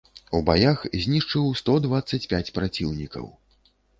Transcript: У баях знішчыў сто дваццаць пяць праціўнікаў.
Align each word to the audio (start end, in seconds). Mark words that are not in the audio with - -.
У 0.37 0.39
баях 0.45 0.79
знішчыў 1.03 1.51
сто 1.59 1.75
дваццаць 1.85 2.21
пяць 2.33 2.53
праціўнікаў. 2.57 3.29